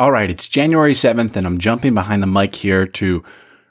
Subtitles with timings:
[0.00, 3.22] All right, it's January 7th, and I'm jumping behind the mic here to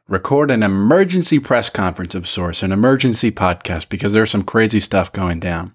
[0.08, 5.12] record an emergency press conference of sorts, an emergency podcast, because there's some crazy stuff
[5.12, 5.74] going down.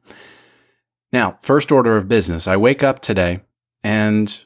[1.12, 3.40] Now, first order of business, I wake up today
[3.82, 4.44] and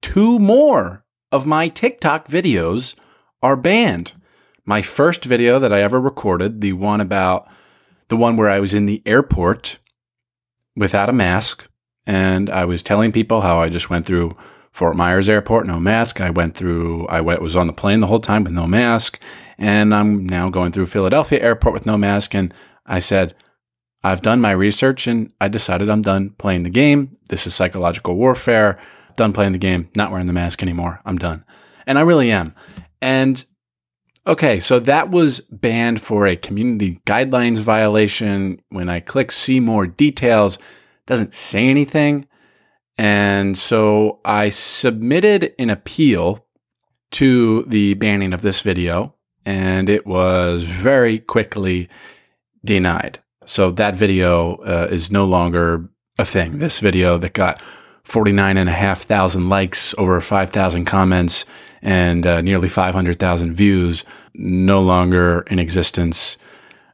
[0.00, 2.94] two more of my TikTok videos
[3.42, 4.12] are banned.
[4.64, 7.46] My first video that I ever recorded, the one about
[8.08, 9.80] the one where I was in the airport
[10.74, 11.68] without a mask,
[12.06, 14.34] and I was telling people how I just went through
[14.74, 16.20] Fort Myers Airport, no mask.
[16.20, 19.20] I went through, I went, was on the plane the whole time with no mask.
[19.56, 22.34] And I'm now going through Philadelphia Airport with no mask.
[22.34, 22.52] And
[22.84, 23.36] I said,
[24.02, 27.16] I've done my research and I decided I'm done playing the game.
[27.28, 28.76] This is psychological warfare.
[29.14, 31.00] Done playing the game, not wearing the mask anymore.
[31.04, 31.44] I'm done.
[31.86, 32.52] And I really am.
[33.00, 33.44] And
[34.26, 38.60] okay, so that was banned for a community guidelines violation.
[38.70, 40.58] When I click see more details,
[41.06, 42.26] doesn't say anything.
[42.96, 46.46] And so I submitted an appeal
[47.12, 49.14] to the banning of this video,
[49.44, 51.88] and it was very quickly
[52.64, 53.20] denied.
[53.44, 56.58] So that video uh, is no longer a thing.
[56.58, 57.60] This video that got
[58.04, 61.44] 49,500 likes, over 5,000 comments,
[61.82, 64.04] and uh, nearly 500,000 views,
[64.34, 66.36] no longer in existence.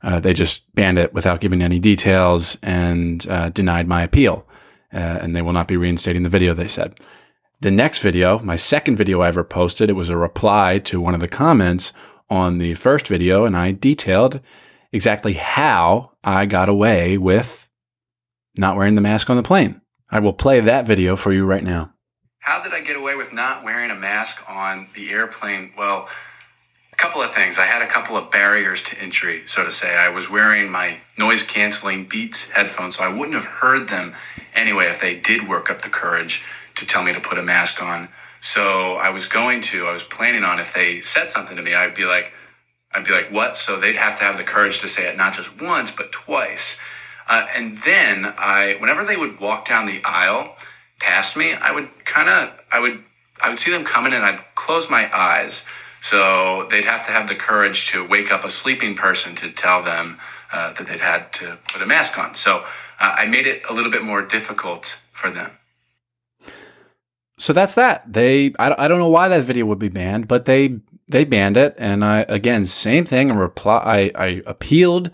[0.02, 4.46] Uh, they just banned it without giving any details and uh, denied my appeal
[4.92, 6.98] uh, and they will not be reinstating the video, they said.
[7.60, 11.14] The next video, my second video I ever posted, it was a reply to one
[11.14, 11.92] of the comments
[12.30, 14.40] on the first video, and I detailed
[14.92, 17.68] exactly how I got away with
[18.56, 19.80] not wearing the mask on the plane.
[20.10, 21.92] I will play that video for you right now.
[22.40, 25.72] How did I get away with not wearing a mask on the airplane?
[25.76, 26.08] Well,
[27.00, 27.58] couple of things.
[27.58, 29.96] I had a couple of barriers to entry, so to say.
[29.96, 34.14] I was wearing my noise canceling Beats headphones, so I wouldn't have heard them
[34.54, 37.82] anyway if they did work up the courage to tell me to put a mask
[37.82, 38.10] on.
[38.42, 41.72] So I was going to, I was planning on if they said something to me,
[41.74, 42.32] I'd be like,
[42.92, 43.56] I'd be like, what?
[43.56, 46.78] So they'd have to have the courage to say it not just once, but twice.
[47.26, 50.54] Uh, and then I, whenever they would walk down the aisle
[50.98, 53.04] past me, I would kind of, I would,
[53.42, 55.66] I would see them coming and I'd close my eyes
[56.00, 59.82] so they'd have to have the courage to wake up a sleeping person to tell
[59.82, 60.18] them
[60.52, 62.34] uh, that they'd had to put a mask on.
[62.34, 62.64] So
[62.98, 65.52] uh, I made it a little bit more difficult for them.
[67.38, 68.12] So that's that.
[68.12, 71.56] They I, I don't know why that video would be banned, but they they banned
[71.56, 71.74] it.
[71.78, 73.30] And I again same thing.
[73.30, 75.10] And reply I, I appealed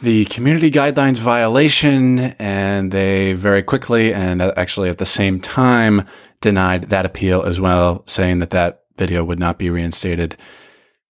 [0.00, 6.06] the community guidelines violation, and they very quickly and actually at the same time
[6.40, 10.36] denied that appeal as well, saying that that video would not be reinstated.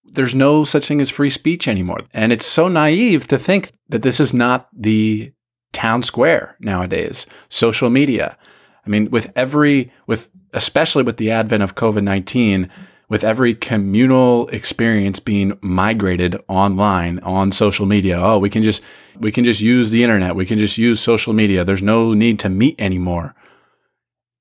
[0.04, 1.98] There's no such thing as free speech anymore.
[2.14, 5.32] And it's so naive to think that this is not the
[5.72, 8.38] town square nowadays, social media.
[8.86, 12.70] I mean, with every, with, especially with the advent of COVID 19,
[13.08, 18.16] with every communal experience being migrated online on social media.
[18.20, 18.82] Oh, we can just,
[19.18, 20.36] we can just use the internet.
[20.36, 21.64] We can just use social media.
[21.64, 23.34] There's no need to meet anymore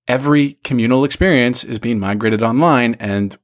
[0.10, 3.38] every communal experience is being migrated online, and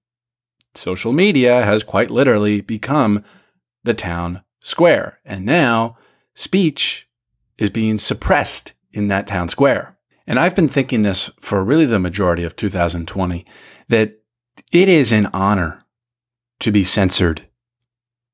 [0.73, 3.23] social media has quite literally become
[3.83, 5.19] the town square.
[5.23, 5.95] And now
[6.33, 7.07] speech
[7.57, 9.97] is being suppressed in that town square.
[10.27, 13.45] And I've been thinking this for really the majority of 2020
[13.87, 14.19] that
[14.71, 15.83] it is an honor
[16.59, 17.47] to be censored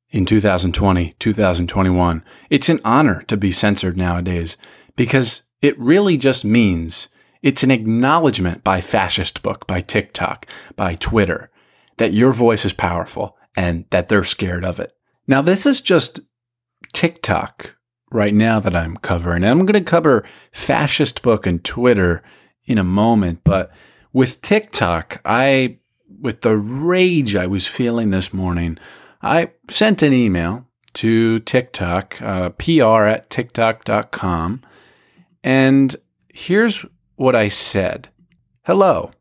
[0.09, 2.23] in 2020, 2021.
[2.49, 4.55] It's an honor to be censored nowadays
[4.95, 7.09] because it really just means
[7.41, 11.49] it's an acknowledgement by Fascist Book, by TikTok, by Twitter,
[11.97, 14.93] that your voice is powerful and that they're scared of it.
[15.27, 16.19] Now, this is just
[16.93, 17.75] TikTok
[18.11, 19.43] right now that I'm covering.
[19.43, 22.21] And I'm going to cover Fascist Book and Twitter
[22.65, 23.41] in a moment.
[23.43, 23.71] But
[24.13, 25.77] with TikTok, I,
[26.19, 28.77] with the rage I was feeling this morning,
[29.21, 34.61] I sent an email to TikTok, uh, pr at tiktok.com.
[35.43, 35.95] And
[36.29, 36.85] here's
[37.15, 38.09] what I said.
[38.63, 39.11] Hello.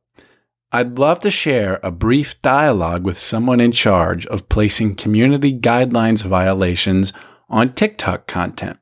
[0.72, 6.22] I'd love to share a brief dialogue with someone in charge of placing community guidelines
[6.22, 7.12] violations
[7.48, 8.78] on TikTok content.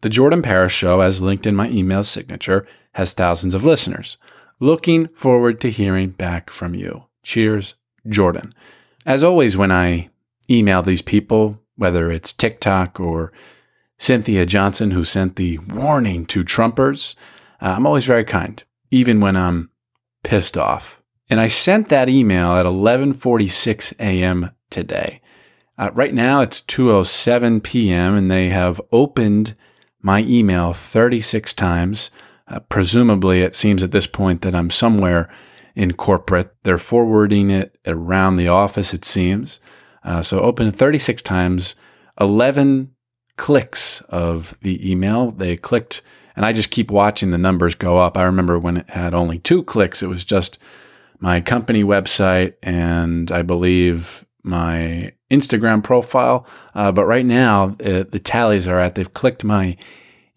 [0.00, 4.16] The Jordan Paris Show, as linked in my email signature, has thousands of listeners.
[4.58, 7.04] Looking forward to hearing back from you.
[7.22, 7.74] Cheers,
[8.08, 8.54] Jordan.
[9.04, 10.08] As always, when I
[10.48, 13.32] email these people, whether it's TikTok or
[13.98, 17.14] Cynthia Johnson, who sent the warning to Trumpers,
[17.60, 19.70] uh, I'm always very kind, even when I'm
[20.22, 21.02] pissed off.
[21.28, 24.50] And I sent that email at 11:46 a.m.
[24.68, 25.20] today.
[25.78, 28.14] Uh, right now it's 2:07 p.m.
[28.14, 29.54] and they have opened
[30.02, 32.10] my email 36 times.
[32.48, 35.30] Uh, presumably, it seems at this point that I'm somewhere
[35.74, 36.54] in corporate.
[36.64, 39.60] They're forwarding it around the office, it seems.
[40.02, 41.76] Uh, so open 36 times,
[42.20, 42.92] 11
[43.36, 45.30] clicks of the email.
[45.30, 46.02] They clicked,
[46.36, 48.16] and I just keep watching the numbers go up.
[48.16, 50.58] I remember when it had only two clicks, it was just
[51.18, 56.46] my company website and I believe my Instagram profile.
[56.74, 59.76] Uh, but right now, the tallies are at they've clicked my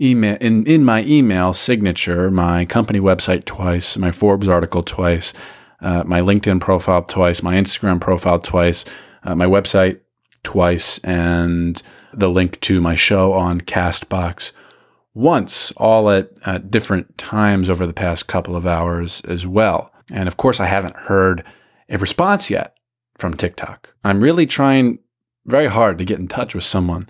[0.01, 5.33] email in, in my email signature, my company website twice, my Forbes article twice,
[5.81, 8.85] uh, my LinkedIn profile twice, my Instagram profile twice,
[9.23, 9.99] uh, my website
[10.43, 11.81] twice, and
[12.13, 14.51] the link to my show on Castbox
[15.13, 19.91] once, all at, different times over the past couple of hours as well.
[20.11, 21.43] And of course, I haven't heard
[21.89, 22.75] a response yet
[23.17, 23.93] from TikTok.
[24.03, 24.99] I'm really trying
[25.45, 27.09] very hard to get in touch with someone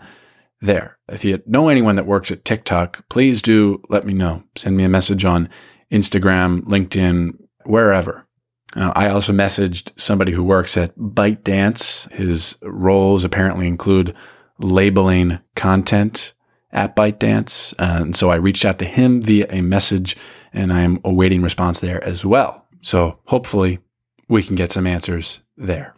[0.59, 0.97] there.
[1.09, 4.43] If you know anyone that works at TikTok, please do let me know.
[4.55, 5.49] Send me a message on
[5.91, 8.27] Instagram, LinkedIn, wherever.
[8.75, 12.11] Uh, I also messaged somebody who works at ByteDance.
[12.11, 14.15] His roles apparently include
[14.57, 16.33] labeling content
[16.73, 17.73] at ByteDance.
[17.79, 20.17] Uh, and so I reached out to him via a message
[20.51, 22.65] and I am awaiting response there as well.
[22.81, 23.79] So hopefully
[24.27, 25.95] we can get some answers there.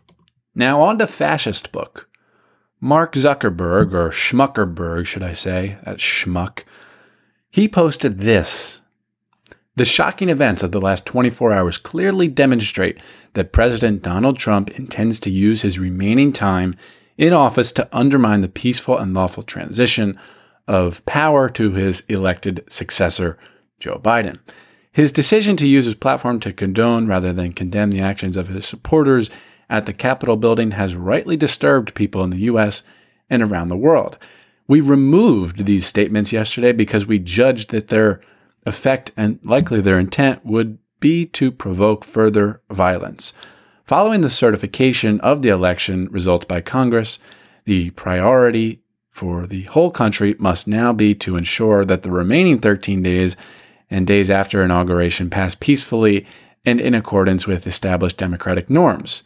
[0.54, 2.10] Now on to Fascist Book.
[2.82, 6.64] Mark Zuckerberg, or Schmuckerberg, should I say, that's Schmuck,
[7.50, 8.82] he posted this.
[9.78, 13.00] The shocking events of the last 24 hours clearly demonstrate
[13.34, 16.76] that President Donald Trump intends to use his remaining time
[17.18, 20.20] in office to undermine the peaceful and lawful transition
[20.68, 23.38] of power to his elected successor,
[23.80, 24.40] Joe Biden.
[24.92, 28.66] His decision to use his platform to condone rather than condemn the actions of his
[28.66, 29.30] supporters
[29.70, 32.84] at the Capitol building has rightly disturbed people in the U.S.
[33.30, 34.18] and around the world.
[34.68, 38.22] We removed these statements yesterday because we judged that their
[38.66, 43.34] effect and likely their intent would be to provoke further violence.
[43.84, 47.20] Following the certification of the election results by Congress,
[47.66, 48.82] the priority
[49.16, 53.38] for the whole country must now be to ensure that the remaining 13 days
[53.90, 56.26] and days after inauguration pass peacefully
[56.66, 59.24] and in accordance with established democratic norms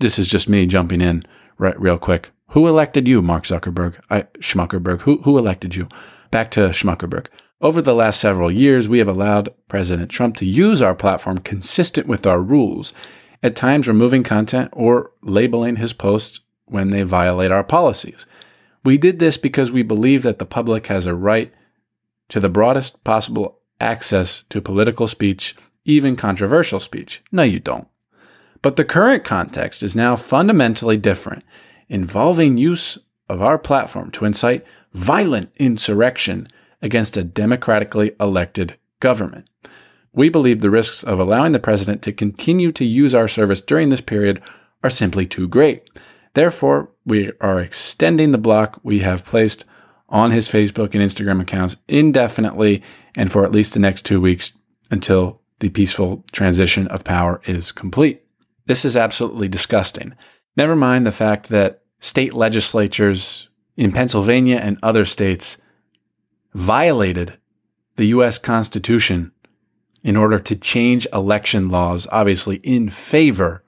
[0.00, 1.24] this is just me jumping in
[1.58, 2.30] right real quick.
[2.48, 4.00] Who elected you, Mark Zuckerberg?
[4.10, 5.02] I, Schmuckerberg.
[5.02, 5.88] Who, who elected you?
[6.30, 7.26] Back to Schmuckerberg.
[7.60, 12.06] Over the last several years, we have allowed President Trump to use our platform consistent
[12.06, 12.94] with our rules,
[13.42, 16.40] at times removing content or labeling his posts
[16.70, 18.26] when they violate our policies.
[18.84, 21.52] We did this because we believe that the public has a right
[22.28, 27.22] to the broadest possible access to political speech, even controversial speech.
[27.32, 27.88] No, you don't.
[28.62, 31.44] But the current context is now fundamentally different,
[31.88, 36.48] involving use of our platform to incite violent insurrection
[36.82, 39.48] against a democratically elected government.
[40.12, 43.90] We believe the risks of allowing the president to continue to use our service during
[43.90, 44.42] this period
[44.82, 45.88] are simply too great.
[46.34, 49.64] Therefore, we are extending the block we have placed
[50.08, 52.82] on his Facebook and Instagram accounts indefinitely
[53.16, 54.56] and for at least the next two weeks
[54.90, 58.22] until the peaceful transition of power is complete.
[58.66, 60.14] This is absolutely disgusting.
[60.56, 65.58] Never mind the fact that state legislatures in Pennsylvania and other states
[66.54, 67.38] violated
[67.96, 68.38] the U.S.
[68.38, 69.32] Constitution
[70.02, 73.62] in order to change election laws, obviously in favor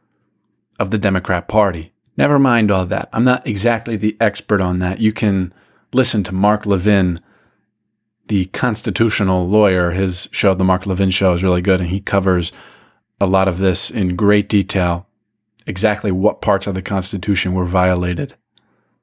[0.78, 1.92] of the Democrat Party.
[2.16, 3.09] Never mind all that.
[3.12, 5.00] I'm not exactly the expert on that.
[5.00, 5.52] You can
[5.92, 7.21] listen to Mark Levin,
[8.26, 9.92] the constitutional lawyer.
[9.92, 12.52] His show, The Mark Levin Show, is really good, and he covers
[13.21, 15.07] a lot of this in great detail,
[15.66, 18.35] exactly what parts of the Constitution were violated.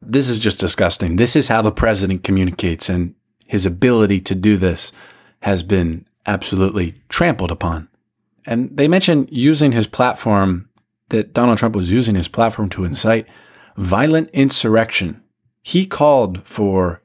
[0.02, 1.16] This is just disgusting.
[1.16, 4.92] This is how the president communicates, and his ability to do this
[5.42, 7.88] has been absolutely trampled upon.
[8.46, 10.69] And they mention using his platform,
[11.10, 13.28] that Donald Trump was using his platform to incite
[13.78, 15.22] violent insurrection.
[15.62, 17.02] He called for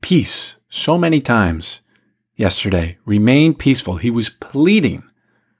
[0.00, 1.80] peace so many times
[2.34, 2.98] yesterday.
[3.04, 3.96] Remain peaceful.
[3.96, 5.02] He was pleading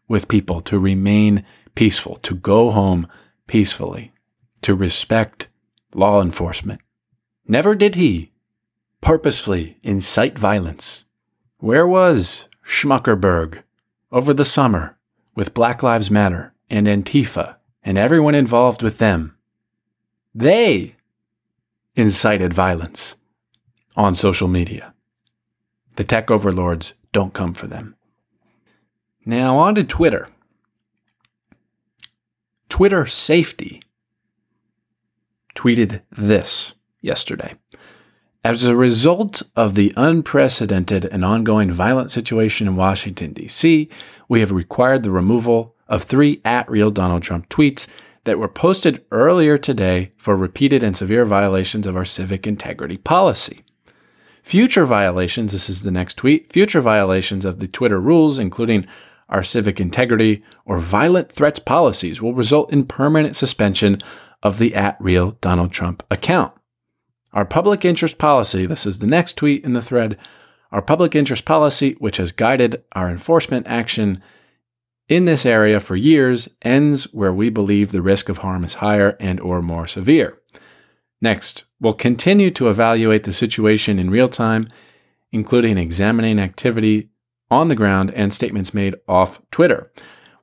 [0.08, 3.08] with people to remain peaceful, to go home
[3.46, 4.12] peacefully,
[4.62, 5.48] to respect
[5.94, 6.80] law enforcement.
[7.46, 8.32] Never did he
[9.00, 11.04] purposefully incite violence.
[11.58, 13.62] Where was Schmuckerberg
[14.10, 14.98] over the summer
[15.34, 19.36] with Black Lives Matter and Antifa and everyone involved with them?
[20.34, 20.96] They
[21.94, 23.16] incited violence
[23.96, 24.92] on social media.
[25.96, 27.96] The tech overlords don't come for them.
[29.24, 30.28] Now, on to Twitter.
[32.68, 33.82] Twitter Safety
[35.54, 37.54] tweeted this yesterday.
[38.44, 43.88] As a result of the unprecedented and ongoing violent situation in Washington, D.C.,
[44.28, 47.86] we have required the removal of three at real Donald Trump tweets
[48.24, 53.62] that were posted earlier today for repeated and severe violations of our civic integrity policy.
[54.42, 58.86] Future violations, this is the next tweet, future violations of the Twitter rules, including
[59.28, 63.98] our civic integrity or violent threats policies, will result in permanent suspension
[64.42, 66.52] of the at real Donald Trump account.
[67.32, 70.16] Our public interest policy, this is the next tweet in the thread,
[70.70, 74.22] our public interest policy, which has guided our enforcement action
[75.08, 79.16] in this area for years, ends where we believe the risk of harm is higher
[79.20, 80.38] and or more severe.
[81.20, 84.66] Next, we'll continue to evaluate the situation in real time,
[85.32, 87.10] including examining activity
[87.50, 89.92] on the ground and statements made off Twitter.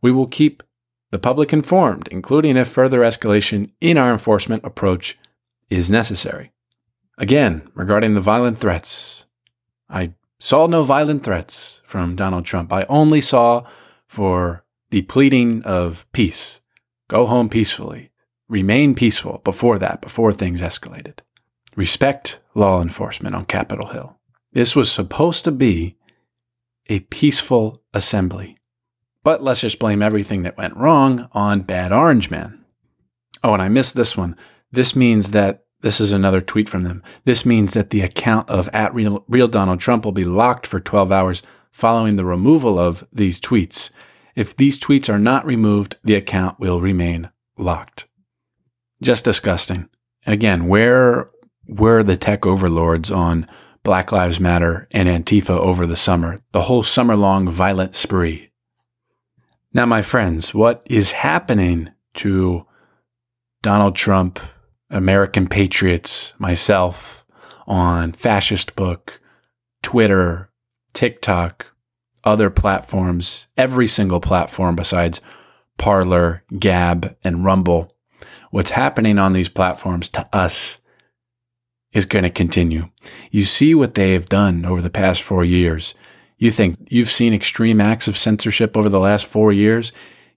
[0.02, 0.64] We will keep
[1.12, 5.18] the public informed, including if further escalation in our enforcement approach
[5.70, 6.52] is necessary.
[7.18, 9.26] Again, regarding the violent threats,
[9.90, 12.74] I saw no violent threats from Donald Trump.
[12.74, 13.68] I only saw
[14.14, 16.62] for the pleading of peace.
[17.08, 18.12] Go home peacefully.
[18.48, 21.22] Remain peaceful before that, before things escalated.
[21.76, 24.20] Respect law enforcement on Capitol Hill.
[24.52, 25.98] This was supposed to be
[26.86, 28.60] a peaceful assembly.
[29.24, 32.64] But let's just blame everything that went wrong on Bad Orange Man.
[33.44, 34.38] Oh, and I missed this one.
[34.72, 37.02] This means that this is another tweet from them.
[37.26, 40.80] This means that the account of at real, real Donald Trump will be locked for
[40.80, 41.42] 12 hours
[41.72, 43.90] following the removal of these tweets.
[44.36, 48.08] If these tweets are not removed, the account will remain locked.
[49.02, 49.90] Just disgusting.
[50.26, 51.30] And again, where
[51.68, 53.48] were the tech overlords on
[53.84, 58.50] Black Lives Matter and Antifa over the summer, the whole summer long violent spree?
[59.74, 62.66] Now, my friends, what is happening to
[63.62, 64.40] Donald Trump
[64.90, 67.26] American Patriots, myself,
[67.66, 69.20] on Fascist Book,
[69.82, 70.52] Twitter,
[70.94, 71.73] TikTok,
[72.24, 75.22] other platforms, every single platform besides
[75.78, 77.96] Parler, Gab, and Rumble.
[78.52, 80.80] What's happening on these platforms to us
[81.92, 82.90] is going to continue.
[83.32, 85.94] You see what they have done over the past four years.
[86.38, 89.92] You think you've seen extreme acts of censorship over the last four years?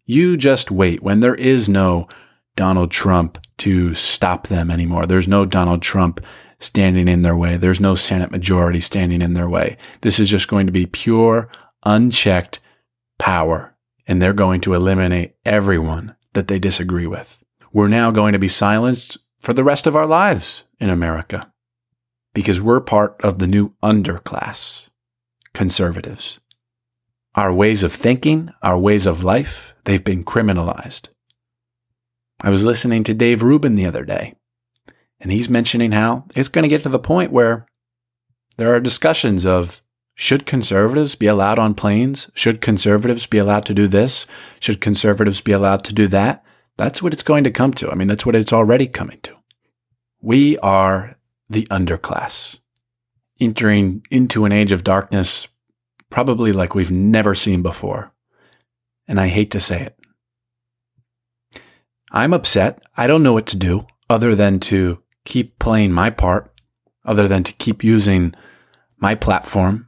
[0.04, 1.02] You just wait.
[1.02, 2.08] When there is no
[2.56, 5.06] Donald Trump to stop them anymore.
[5.06, 6.20] There's no Donald Trump
[6.58, 7.56] standing in their way.
[7.56, 9.76] There's no Senate majority standing in their way.
[10.00, 11.50] This is just going to be pure,
[11.86, 12.60] unchecked
[13.18, 13.74] power,
[14.06, 17.42] and they're going to eliminate everyone that they disagree with.
[17.72, 21.52] We're now going to be silenced for the rest of our lives in America
[22.34, 24.88] because we're part of the new underclass,
[25.54, 26.38] conservatives.
[27.34, 31.08] Our ways of thinking, our ways of life, they've been criminalized.
[32.42, 34.34] I was listening to Dave Rubin the other day,
[35.20, 37.66] and he's mentioning how it's going to get to the point where
[38.56, 39.80] there are discussions of
[40.18, 42.30] should conservatives be allowed on planes?
[42.32, 44.26] Should conservatives be allowed to do this?
[44.60, 46.42] Should conservatives be allowed to do that?
[46.78, 47.90] That's what it's going to come to.
[47.90, 49.36] I mean, that's what it's already coming to.
[50.22, 51.18] We are
[51.50, 52.60] the underclass,
[53.38, 55.48] entering into an age of darkness,
[56.08, 58.10] probably like we've never seen before.
[59.06, 61.60] And I hate to say it.
[62.10, 62.82] I'm upset.
[62.96, 66.50] I don't know what to do other than to keep playing my part,
[67.04, 68.34] other than to keep using
[68.98, 69.85] my platform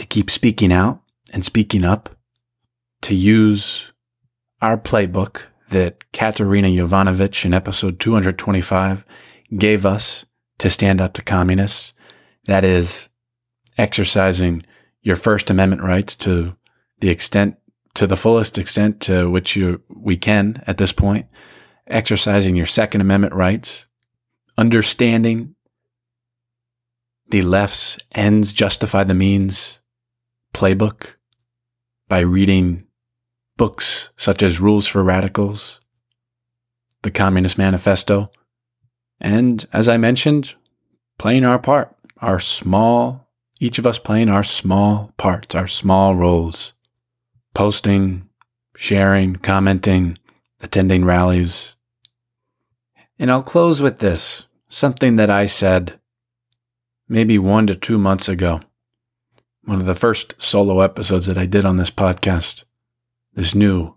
[0.00, 2.08] to keep speaking out and speaking up,
[3.02, 3.92] to use
[4.62, 9.04] our playbook that Katerina Jovanovic in episode 225
[9.58, 10.24] gave us
[10.58, 11.92] to stand up to communists.
[12.46, 13.10] That is
[13.76, 14.64] exercising
[15.02, 16.56] your First Amendment rights to
[17.00, 17.56] the extent,
[17.92, 21.26] to the fullest extent to which you, we can at this point,
[21.86, 23.86] exercising your Second Amendment rights,
[24.56, 25.56] understanding
[27.28, 29.79] the left's ends justify the means
[30.52, 31.14] playbook
[32.08, 32.86] by reading
[33.56, 35.80] books such as Rules for Radicals,
[37.02, 38.30] the Communist Manifesto,
[39.20, 40.54] and as I mentioned,
[41.18, 43.28] playing our part, our small,
[43.58, 46.72] each of us playing our small parts, our small roles,
[47.54, 48.28] posting,
[48.76, 50.18] sharing, commenting,
[50.62, 51.76] attending rallies,
[53.18, 56.00] and I'll close with this something that I said
[57.06, 58.62] maybe one to two months ago.
[59.70, 62.64] One of the first solo episodes that I did on this podcast,
[63.34, 63.94] this new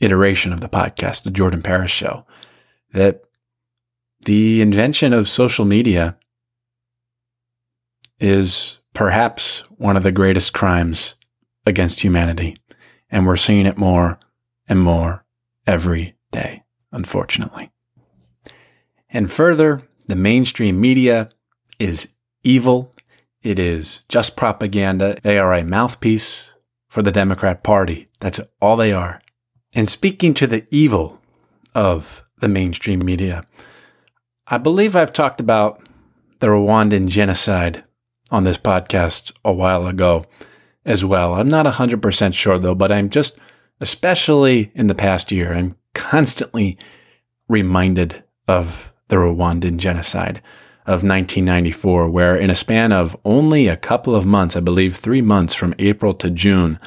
[0.00, 2.26] iteration of the podcast, The Jordan Paris Show,
[2.92, 3.22] that
[4.24, 6.16] the invention of social media
[8.18, 11.14] is perhaps one of the greatest crimes
[11.64, 12.56] against humanity.
[13.08, 14.18] And we're seeing it more
[14.68, 15.24] and more
[15.68, 17.70] every day unfortunately.
[19.08, 21.30] And further, the mainstream media
[21.78, 22.92] is evil.
[23.42, 25.18] It is just propaganda.
[25.22, 26.54] They are a mouthpiece
[26.88, 28.08] for the Democrat Party.
[28.20, 29.20] That's all they are.
[29.74, 31.20] And speaking to the evil
[31.74, 33.46] of the mainstream media,
[34.46, 35.86] I believe I've talked about
[36.40, 37.84] the Rwandan genocide
[38.30, 40.26] on this podcast a while ago
[40.84, 41.34] as well.
[41.34, 43.38] I'm not 100% sure though, but I'm just,
[43.80, 46.78] especially in the past year, I'm constantly
[47.48, 50.42] reminded of the Rwandan genocide
[50.86, 55.20] of 1994, where in a span of only a couple of months, I believe three
[55.20, 56.78] months from April to June,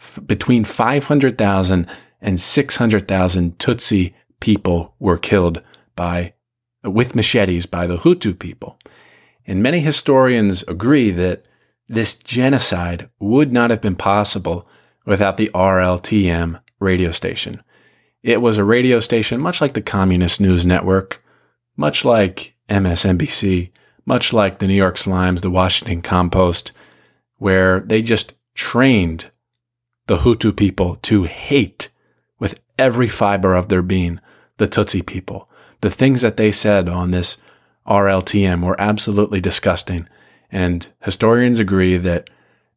[0.00, 1.86] f- between 500,000
[2.20, 5.62] and 600,000 Tutsi people were killed
[5.94, 6.34] by,
[6.82, 8.76] with machetes by the Hutu people.
[9.46, 11.44] And many historians agree that
[11.86, 14.66] this genocide would not have been possible
[15.06, 17.62] without the RLTM radio station.
[18.22, 21.22] It was a radio station much like the Communist News Network,
[21.76, 23.70] much like MSNBC,
[24.06, 26.72] much like the New York Slimes, the Washington Compost,
[27.38, 29.30] where they just trained
[30.06, 31.90] the Hutu people to hate
[32.38, 34.20] with every fiber of their being
[34.58, 35.48] the Tutsi people.
[35.80, 37.36] The things that they said on this
[37.86, 40.08] RLTM were absolutely disgusting.
[40.50, 42.30] And historians agree that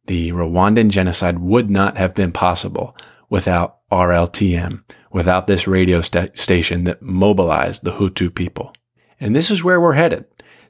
[0.06, 2.96] the Rwandan genocide would not have been possible
[3.28, 8.72] without RLTM, without this radio st- station that mobilized the Hutu people.
[9.20, 10.24] And this is where we're headed.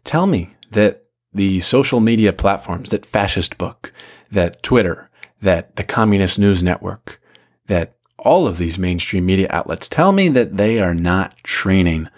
[0.04, 3.92] Tell me that the social media platforms, that Fascist Book,
[4.30, 7.20] that Twitter, that the Communist News Network,
[7.66, 12.08] that all of these mainstream media outlets tell me that they are not training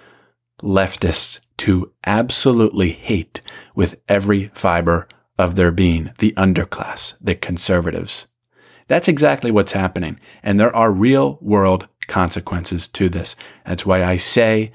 [0.62, 3.42] leftists to absolutely hate
[3.74, 5.06] with every fiber
[5.38, 8.26] of their being the underclass, the conservatives.
[8.88, 10.18] That's exactly what's happening.
[10.42, 13.36] And there are real world consequences to this.
[13.64, 14.72] That's why I say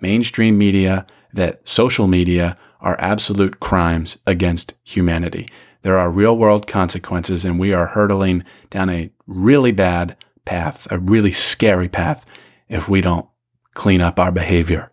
[0.00, 5.48] mainstream media, that social media are absolute crimes against humanity.
[5.82, 10.98] There are real world consequences, and we are hurtling down a really bad path, a
[10.98, 12.24] really scary path,
[12.68, 13.26] if we don't
[13.74, 14.92] clean up our behavior.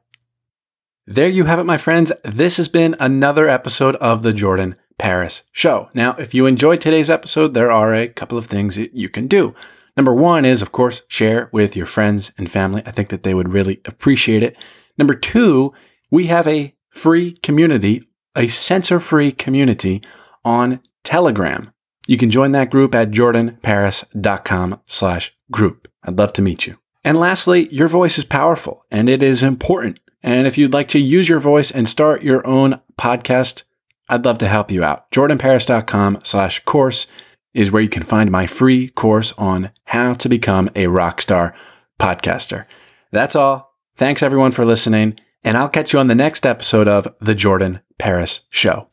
[1.08, 2.12] There you have it, my friends.
[2.24, 5.90] This has been another episode of the Jordan Paris Show.
[5.94, 9.28] Now, if you enjoyed today's episode, there are a couple of things that you can
[9.28, 9.54] do.
[9.98, 12.82] Number one is, of course, share with your friends and family.
[12.86, 14.58] I think that they would really appreciate it.
[14.98, 15.74] Number two,
[16.10, 18.04] we have a free community,
[18.36, 20.02] a censor free community
[20.44, 21.74] on Telegram.
[22.08, 25.88] You can join that group at jordanparis.com slash group.
[26.04, 26.78] I'd love to meet you.
[27.04, 30.00] And lastly, your voice is powerful and it is important.
[30.24, 33.64] And if you'd like to use your voice and start your own podcast,
[34.10, 35.10] I'd love to help you out.
[35.12, 37.08] jordanparis.com slash course
[37.54, 41.56] is where you can find my free course on how to become a rock star
[42.00, 42.66] podcaster.
[43.12, 43.65] That's all.
[43.98, 47.80] Thanks everyone for listening, and I'll catch you on the next episode of The Jordan
[47.98, 48.90] Paris Show.